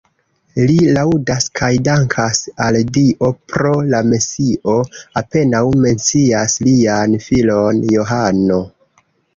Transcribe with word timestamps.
Li 0.69 0.77
laŭdas 0.95 1.45
kaj 1.59 1.69
dankas 1.87 2.39
al 2.69 2.79
Dio 2.97 3.31
pro 3.53 3.75
la 3.93 4.01
Mesio, 4.09 4.79
apenaŭ 5.23 5.63
mencias 5.85 6.61
lian 6.71 7.19
filon 7.29 7.87
Johano. 7.97 8.63